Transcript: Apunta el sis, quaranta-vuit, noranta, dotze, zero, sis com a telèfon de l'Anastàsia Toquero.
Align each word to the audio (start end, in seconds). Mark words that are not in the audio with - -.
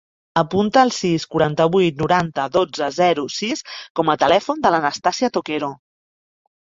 Apunta 0.41 0.79
el 0.87 0.93
sis, 0.99 1.25
quaranta-vuit, 1.35 1.99
noranta, 2.03 2.47
dotze, 2.57 2.87
zero, 2.97 3.27
sis 3.37 3.63
com 4.01 4.11
a 4.15 4.19
telèfon 4.25 4.65
de 4.65 4.73
l'Anastàsia 4.77 5.31
Toquero. 5.37 5.71